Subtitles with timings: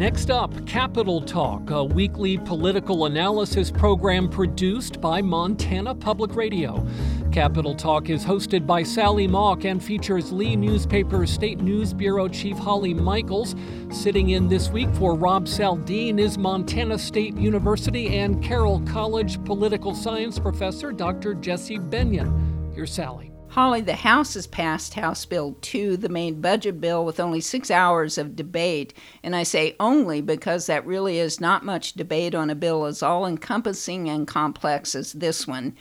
[0.00, 6.88] Next up, Capitol Talk, a weekly political analysis program produced by Montana Public Radio.
[7.32, 12.56] Capitol Talk is hosted by Sally Mauk and features Lee Newspaper State News Bureau Chief
[12.56, 13.54] Holly Michels.
[13.90, 19.94] Sitting in this week for Rob Saldin is Montana State University and Carroll College political
[19.94, 21.34] science professor Dr.
[21.34, 22.74] Jessi Bennion.
[22.74, 23.30] Here's Sally.
[23.50, 27.68] Holly, the House has passed House Bill 2, the main budget bill, with only six
[27.68, 28.94] hours of debate.
[29.24, 33.02] And I say only because that really is not much debate on a bill as
[33.02, 35.74] all encompassing and complex as this one.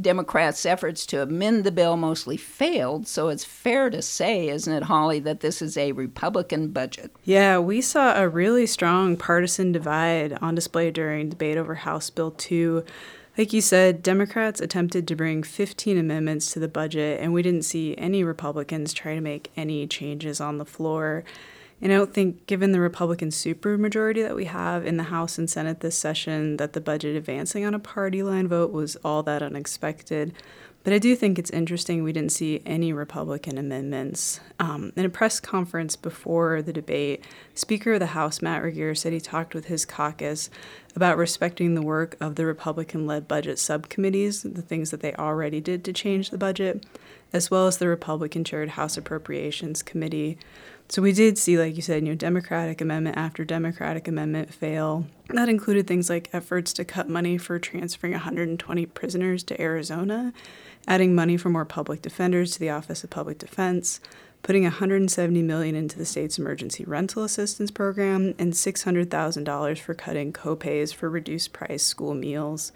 [0.00, 4.84] Democrats' efforts to amend the bill mostly failed, so it's fair to say, isn't it,
[4.84, 7.10] Holly, that this is a Republican budget?
[7.24, 12.30] Yeah, we saw a really strong partisan divide on display during debate over House Bill
[12.30, 12.84] 2.
[13.38, 17.66] Like you said, Democrats attempted to bring 15 amendments to the budget, and we didn't
[17.66, 21.22] see any Republicans try to make any changes on the floor.
[21.82, 25.50] And I don't think, given the Republican supermajority that we have in the House and
[25.50, 29.42] Senate this session, that the budget advancing on a party line vote was all that
[29.42, 30.32] unexpected.
[30.86, 34.38] But I do think it's interesting we didn't see any Republican amendments.
[34.60, 39.12] Um, in a press conference before the debate, Speaker of the House Matt Regier said
[39.12, 40.48] he talked with his caucus
[40.94, 45.60] about respecting the work of the Republican led budget subcommittees, the things that they already
[45.60, 46.86] did to change the budget,
[47.32, 50.38] as well as the Republican chaired House Appropriations Committee.
[50.88, 55.06] So we did see, like you said, you know, Democratic amendment after Democratic amendment fail.
[55.30, 60.32] That included things like efforts to cut money for transferring 120 prisoners to Arizona
[60.86, 64.00] adding money for more public defenders to the Office of Public Defense,
[64.42, 70.94] putting 170 million into the state's emergency rental assistance program, and $600,000 for cutting copays
[70.94, 72.72] for reduced price school meals.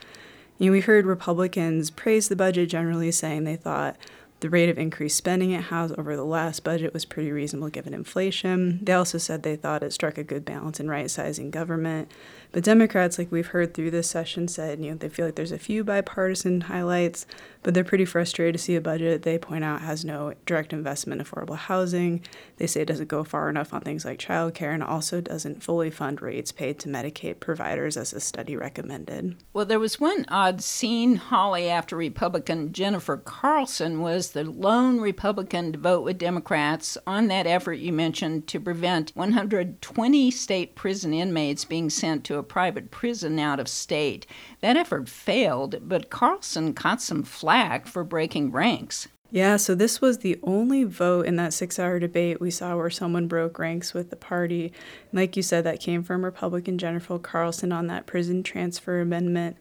[0.58, 3.96] You know, we heard Republicans praise the budget generally, saying they thought
[4.40, 7.94] the rate of increased spending it has over the last budget was pretty reasonable given
[7.94, 8.80] inflation.
[8.82, 12.10] They also said they thought it struck a good balance in right sizing government.
[12.52, 15.52] But Democrats, like we've heard through this session, said you know they feel like there's
[15.52, 17.26] a few bipartisan highlights,
[17.62, 21.20] but they're pretty frustrated to see a budget they point out has no direct investment
[21.20, 22.22] in affordable housing.
[22.56, 25.90] They say it doesn't go far enough on things like childcare and also doesn't fully
[25.90, 29.36] fund rates paid to Medicaid providers as the study recommended.
[29.52, 35.72] Well, there was one odd scene, Holly, after Republican Jennifer Carlson was the lone Republican
[35.72, 41.64] to vote with Democrats on that effort you mentioned to prevent 120 state prison inmates
[41.64, 44.26] being sent to a private prison out of state.
[44.60, 49.08] That effort failed, but Carlson caught some flack for breaking ranks.
[49.32, 52.90] Yeah, so this was the only vote in that six hour debate we saw where
[52.90, 54.72] someone broke ranks with the party.
[55.12, 59.56] like you said, that came from Republican Jennifer Carlson on that prison transfer amendment.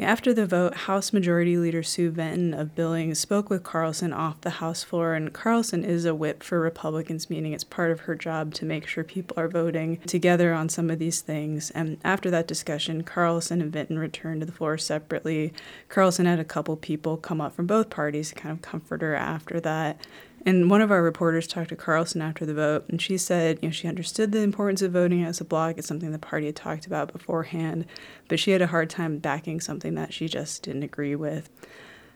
[0.00, 4.50] After the vote, House Majority Leader Sue Vinton of Billings spoke with Carlson off the
[4.50, 8.54] House floor, and Carlson is a whip for Republicans, meaning it's part of her job
[8.54, 11.72] to make sure people are voting together on some of these things.
[11.72, 15.52] And after that discussion, Carlson and Vinton returned to the floor separately.
[15.88, 19.16] Carlson had a couple people come up from both parties to kind of comfort her
[19.16, 20.00] after that.
[20.48, 23.68] And one of our reporters talked to Carlson after the vote, and she said, you
[23.68, 25.76] know, she understood the importance of voting as a bloc.
[25.76, 27.84] It's something the party had talked about beforehand,
[28.28, 31.50] but she had a hard time backing something that she just didn't agree with.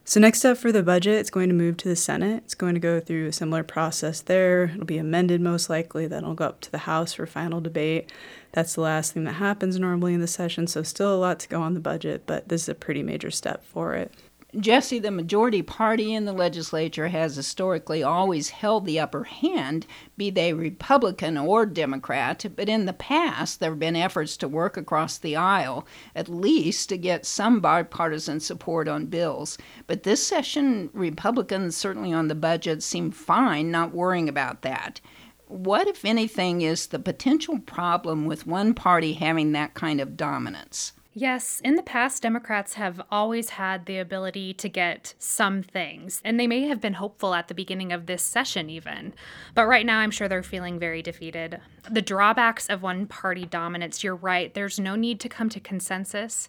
[0.07, 2.45] So, next up for the budget, it's going to move to the Senate.
[2.47, 4.65] It's going to go through a similar process there.
[4.65, 8.11] It'll be amended most likely, then it'll go up to the House for final debate.
[8.53, 11.49] That's the last thing that happens normally in the session, so still a lot to
[11.49, 14.11] go on the budget, but this is a pretty major step for it.
[14.55, 19.87] Jessi, the majority party in the legislature has historically always held the upper hand,
[20.19, 24.77] be they Republican or Democrat, but in the past there have been efforts to work
[24.77, 29.57] across the aisle, at least to get some bipartisan support on bills.
[29.87, 35.01] But this session, Republicans, certainly on the budget, seem fine not worrying about that.
[35.47, 40.93] What, if anything, is the potential problem with one party having that kind of dominance?
[41.15, 46.41] Yes, in the past, Democrats have always had the ability to get some things, and
[46.41, 49.13] they may have been hopeful at the beginning of this session, even.
[49.55, 51.61] But right now, I'm sure they're feeling very defeated.
[51.91, 56.49] The drawbacks of one party dominance, you're right, there's no need to come to consensus.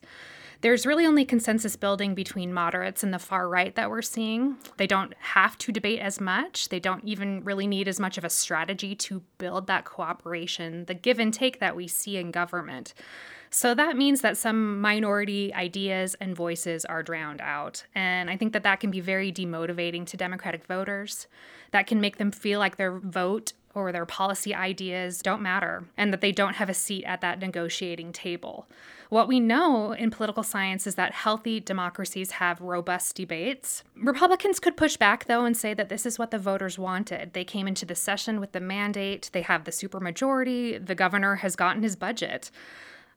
[0.62, 4.56] There's really only consensus building between moderates and the far right that we're seeing.
[4.78, 6.70] They don't have to debate as much.
[6.70, 10.94] They don't even really need as much of a strategy to build that cooperation, the
[10.94, 12.94] give and take that we see in government.
[13.54, 17.86] So that means that some minority ideas and voices are drowned out.
[17.94, 21.28] And I think that that can be very demotivating to Democratic voters.
[21.70, 26.12] That can make them feel like their vote or their policy ideas don't matter and
[26.12, 28.68] that they don't have a seat at that negotiating table.
[29.10, 33.84] What we know in political science is that healthy democracies have robust debates.
[33.96, 37.34] Republicans could push back, though, and say that this is what the voters wanted.
[37.34, 41.56] They came into the session with the mandate, they have the supermajority, the governor has
[41.56, 42.50] gotten his budget.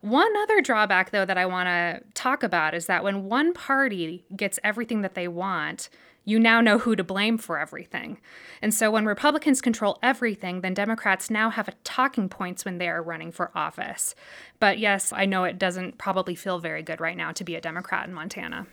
[0.01, 4.25] One other drawback, though, that I want to talk about is that when one party
[4.37, 5.89] gets everything that they want,
[6.25, 8.19] you now know who to blame for everything.
[8.61, 12.89] And so when Republicans control everything, then Democrats now have a talking points when they
[12.89, 14.15] are running for office.
[14.59, 17.61] But yes, I know it doesn't probably feel very good right now to be a
[17.61, 18.67] Democrat in Montana.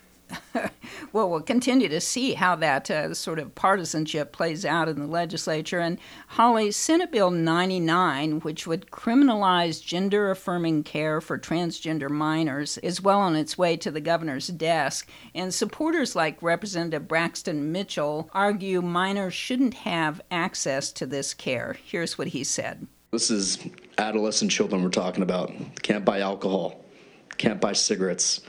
[1.14, 5.08] well, we'll continue to see how that uh, sort of partisanship plays out in the
[5.08, 5.80] legislature.
[5.80, 13.02] And Holly, Senate Bill 99, which would criminalize gender affirming care for transgender minors, is
[13.02, 15.10] well on its way to the governor's desk.
[15.34, 21.78] And supporters like Representative Braxton Mitchell argue minors shouldn't have access to this care.
[21.84, 22.88] Here's what he said.
[23.12, 23.60] This is
[24.00, 25.52] adolescent children we're talking about.
[25.84, 26.84] Can't buy alcohol,
[27.38, 28.42] can't buy cigarettes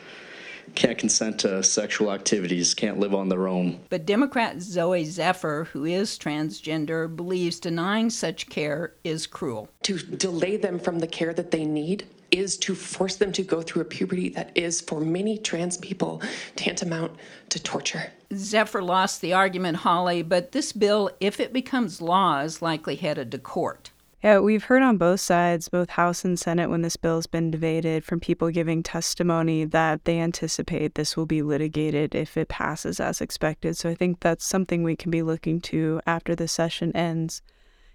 [0.75, 3.81] can't consent to sexual activities, can't live on their own.
[3.91, 9.69] But Democrat Zooey Zephyr, who is transgender, believes denying such care is cruel.
[9.83, 13.63] To delay them from the care that they need is to force them to go
[13.63, 16.21] through a puberty that is, for many trans people,
[16.57, 17.13] tantamount
[17.51, 18.13] to torture.
[18.35, 23.31] Zephyr lost the argument, Holly, but this bill, if it becomes law, is likely headed
[23.31, 23.91] to court.
[24.25, 28.07] Yeah, we've heard on both sides, both House and Senate, when this bill's been debated,
[28.07, 33.21] from people giving testimony that they anticipate this will be litigated if it passes as
[33.21, 33.77] expected.
[33.77, 37.43] So I think that's something we can be looking to after the session ends.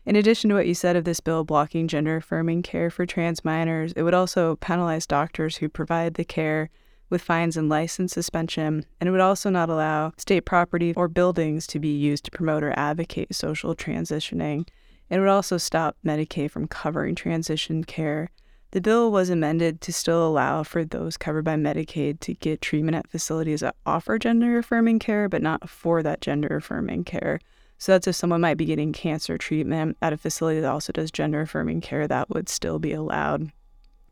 [0.06, 3.44] In addition to what you said of this bill blocking gender affirming care for trans
[3.44, 6.70] minors, it would also penalize doctors who provide the care
[7.10, 11.66] with fines and license suspension, and it would also not allow state property or buildings
[11.66, 14.68] to be used to promote or advocate social transitioning.
[15.10, 18.32] It would also stop Medicaid from covering transition care.
[18.72, 22.96] The bill was amended to still allow for those covered by Medicaid to get treatment
[22.96, 27.40] at facilities that offer gender affirming care, but not for that gender affirming care.
[27.80, 31.10] So that's if someone might be getting cancer treatment at a facility that also does
[31.10, 33.52] gender affirming care, that would still be allowed.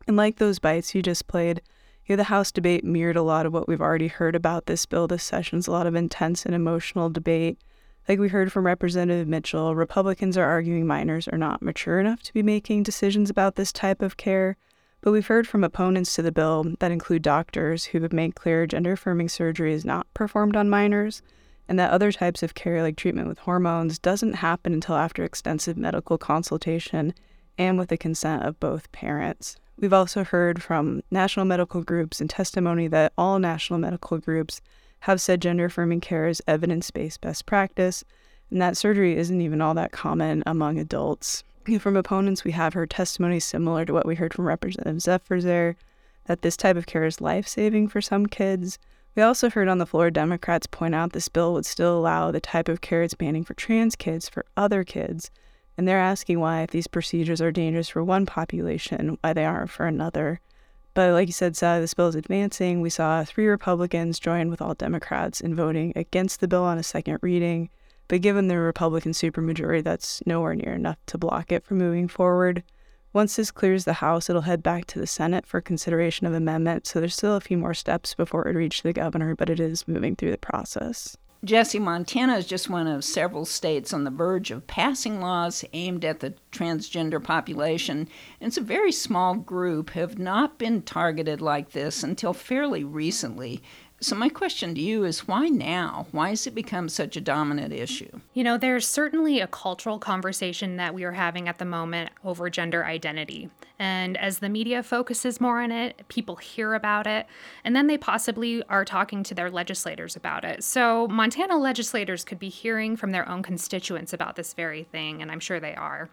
[0.08, 1.60] And like those bites you just played,
[2.06, 4.86] you know, the House debate mirrored a lot of what we've already heard about this
[4.86, 7.60] bill this session's a lot of intense and emotional debate.
[8.08, 12.32] Like we heard from Representative Mitchell, Republicans are arguing minors are not mature enough to
[12.32, 14.56] be making decisions about this type of care.
[15.02, 18.66] But we've heard from opponents to the bill that include doctors who have made clear
[18.66, 21.20] gender affirming surgery is not performed on minors,
[21.68, 25.76] and that other types of care, like treatment with hormones, doesn't happen until after extensive
[25.76, 27.12] medical consultation
[27.58, 29.56] and with the consent of both parents.
[29.76, 34.62] We've also heard from national medical groups and testimony that all national medical groups
[35.00, 38.04] have said gender affirming care is evidence based best practice,
[38.50, 41.44] and that surgery isn't even all that common among adults.
[41.78, 45.76] From opponents, we have heard testimony similar to what we heard from Representative Zephyr there,
[46.24, 48.78] that this type of care is life saving for some kids.
[49.14, 52.40] We also heard on the floor Democrats point out this bill would still allow the
[52.40, 55.30] type of care it's banning for trans kids for other kids.
[55.76, 59.70] And they're asking why, if these procedures are dangerous for one population, why they aren't
[59.70, 60.40] for another.
[60.98, 62.80] But like you said, Sally, this bill is advancing.
[62.80, 66.82] We saw three Republicans join with all Democrats in voting against the bill on a
[66.82, 67.70] second reading.
[68.08, 72.64] But given the Republican supermajority, that's nowhere near enough to block it from moving forward.
[73.12, 76.84] Once this clears the House, it'll head back to the Senate for consideration of amendment.
[76.88, 79.86] So there's still a few more steps before it reaches the governor, but it is
[79.86, 81.16] moving through the process.
[81.46, 86.04] Jessi, Montana is just one of several states on the verge of passing laws aimed
[86.04, 88.08] at the transgender population.
[88.40, 93.62] And it's a very small group, have not been targeted like this until fairly recently.
[94.00, 96.06] So, my question to you is why now?
[96.12, 98.20] Why has it become such a dominant issue?
[98.32, 102.48] You know, there's certainly a cultural conversation that we are having at the moment over
[102.48, 103.50] gender identity.
[103.76, 107.26] And as the media focuses more on it, people hear about it,
[107.64, 110.62] and then they possibly are talking to their legislators about it.
[110.62, 115.28] So, Montana legislators could be hearing from their own constituents about this very thing, and
[115.28, 116.08] I'm sure they are.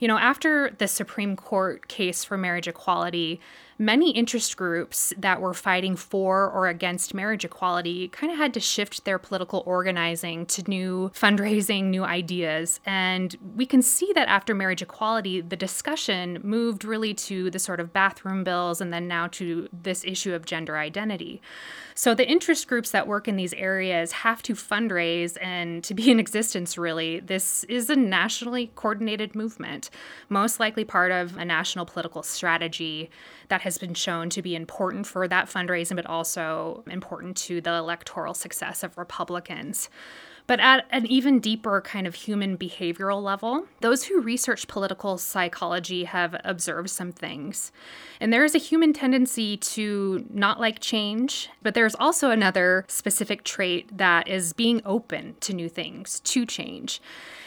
[0.00, 3.40] You know, after the Supreme Court case for marriage equality,
[3.84, 8.60] many interest groups that were fighting for or against marriage equality kind of had to
[8.60, 12.80] shift their political organizing to new fundraising, new ideas.
[12.86, 17.80] And we can see that after marriage equality, the discussion moved really to the sort
[17.80, 21.42] of bathroom bills and then now to this issue of gender identity.
[21.94, 26.10] So the interest groups that work in these areas have to fundraise and to be
[26.10, 27.20] in existence, really.
[27.20, 29.90] This is a nationally coordinated movement,
[30.28, 33.10] most likely part of a national political strategy
[33.48, 37.74] that has been shown to be important for that fundraising, but also important to the
[37.74, 39.88] electoral success of Republicans.
[40.46, 46.04] But at an even deeper kind of human behavioral level, those who research political psychology
[46.04, 47.70] have observed some things.
[48.20, 53.44] And there is a human tendency to not like change, but there's also another specific
[53.44, 57.00] trait that is being open to new things, to change.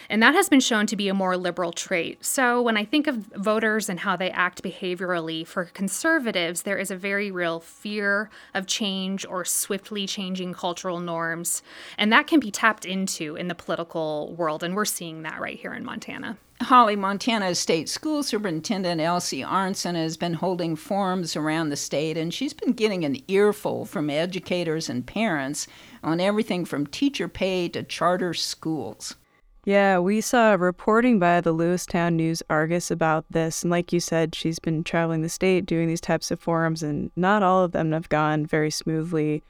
[0.10, 2.24] And that has been shown to be a more liberal trait.
[2.24, 6.92] So when I think of voters and how they act behaviorally, for conservatives, there is
[6.92, 11.64] a very real fear of change or swiftly changing cultural norms.
[11.98, 14.64] And that can be tapped into in the political world.
[14.64, 16.38] And we're seeing that right here in Montana.
[16.62, 22.34] Holly, Montana State School Superintendent Elsie Arntzen has been holding forums around the state, and
[22.34, 25.68] she's been getting an earful from educators and parents
[26.02, 29.16] on everything from teacher pay to charter schools.
[29.68, 33.64] Yeah, we saw reporting by the Lewistown News Argus about this.
[33.64, 37.10] And like you said, she's been traveling the state doing these types of forums, and
[37.16, 39.42] not all of them have gone very smoothly.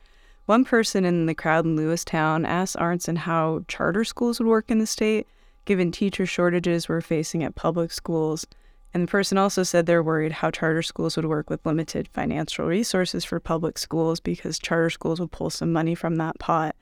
[0.46, 4.80] One person in the crowd in Lewistown asked Arntzen how charter schools would work in
[4.80, 5.28] the state,
[5.66, 8.48] given teacher shortages we're facing at public schools.
[8.94, 12.66] And the person also said they're worried how charter schools would work with limited financial
[12.66, 16.74] resources for public schools because charter schools would pull some money from that pot.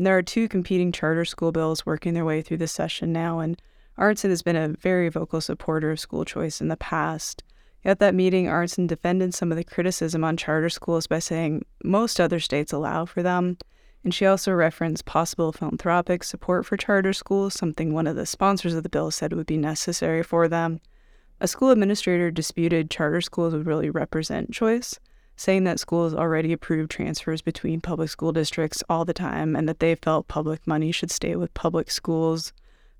[0.00, 3.40] And there are two competing charter school bills working their way through the session now,
[3.40, 3.60] and
[3.98, 7.44] Arntzen has been a very vocal supporter of school choice in the past.
[7.84, 12.18] At that meeting, Arntzen defended some of the criticism on charter schools by saying most
[12.18, 13.58] other states allow for them.
[14.02, 18.72] And she also referenced possible philanthropic support for charter schools, something one of the sponsors
[18.72, 20.80] of the bill said would be necessary for them.
[21.42, 24.98] A school administrator disputed charter schools would really represent choice,
[25.40, 29.80] saying that schools already approved transfers between public school districts all the time and that
[29.80, 32.52] they felt public money should stay with public schools.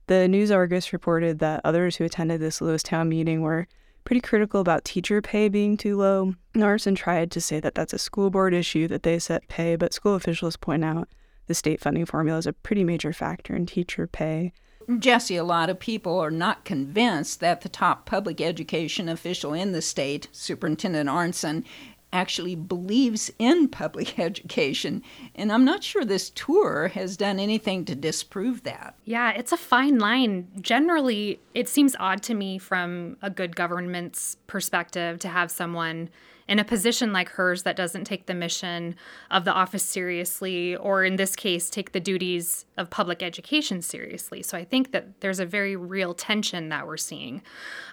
[0.06, 3.68] The News Argus reported that others who attended this Lewistown meeting were
[4.04, 6.35] pretty critical about teacher pay being too low.
[6.54, 9.92] Arntzen tried to say that that's a school board issue that they set pay, but
[9.92, 11.09] school officials point out
[11.47, 14.54] the state funding formula is a pretty major factor in teacher pay.
[14.88, 19.73] Jessi, a lot of people are not convinced that the top public education official in
[19.73, 21.64] the state, Superintendent Arntzen,
[22.12, 25.02] actually believes in public education.
[25.35, 28.95] And I'm not sure this tour has done anything to disprove that.
[29.05, 30.49] Yeah, it's a fine line.
[30.61, 36.11] Generally, it seems odd to me from a good government's perspective to have someone
[36.50, 38.97] in a position like hers that doesn't take the mission
[39.30, 44.42] of the office seriously, or in this case, take the duties of public education seriously.
[44.42, 47.40] So I think that there's a very real tension that we're seeing.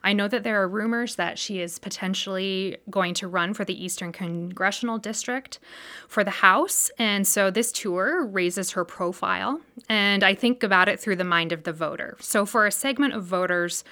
[0.03, 3.79] I know that there are rumors that she is potentially going to run for the
[3.85, 5.59] Eastern Congressional District
[6.07, 6.89] for the House.
[6.97, 9.61] And so this tour raises her profile.
[9.87, 12.17] And I think about it through the mind of the voter.
[12.19, 13.83] So for a segment of voters,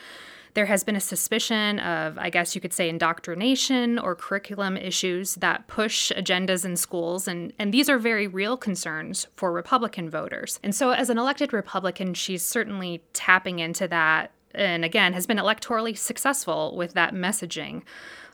[0.55, 5.35] there has been a suspicion of, I guess you could say, indoctrination or curriculum issues
[5.35, 10.59] that push agendas in schools, and, and these are very real concerns for Republican voters.
[10.63, 15.37] And so, as an elected Republican, she's certainly tapping into that and again has been
[15.37, 17.83] electorally successful with that messaging.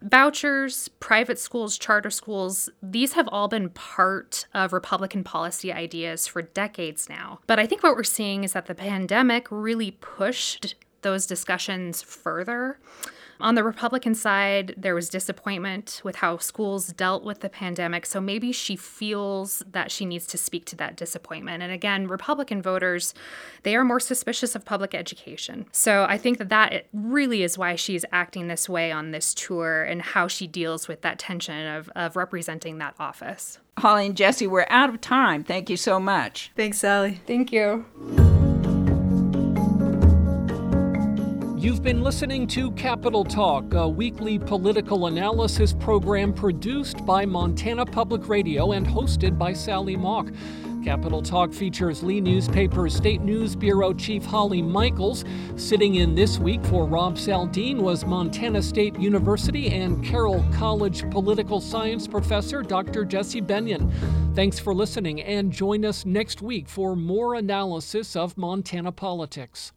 [0.03, 6.41] Vouchers, private schools, charter schools, these have all been part of Republican policy ideas for
[6.41, 7.39] decades now.
[7.47, 12.77] But I think what we're seeing is that the pandemic really pushed those discussions further.
[13.41, 18.05] On the Republican side, there was disappointment with how schools dealt with the pandemic.
[18.05, 21.63] So maybe she feels that she needs to speak to that disappointment.
[21.63, 23.15] And again, Republican voters,
[23.63, 25.65] they are more suspicious of public education.
[25.71, 29.83] So I think that that really is why she's acting this way on this tour
[29.83, 33.57] and how she deals with that tension of, of representing that office.
[33.79, 35.43] Holly and Jessi, we're out of time.
[35.43, 36.51] Thank you so much.
[36.55, 37.21] Thanks, Sally.
[37.25, 37.85] Thank you.
[41.61, 48.27] You've been listening to Capitol Talk, a weekly political analysis program produced by Montana Public
[48.27, 50.33] Radio and hosted by Sally Mauk.
[50.83, 55.23] Capitol Talk features Lee Newspaper's State News Bureau Chief Holly Michels.
[55.55, 61.61] Sitting in this week for Rob Saldin was Montana State University and Carroll College political
[61.61, 63.05] science professor Dr.
[63.05, 63.93] Jessi Bennion.
[64.33, 69.73] Thanks for listening and join us next week for more analysis of Montana politics.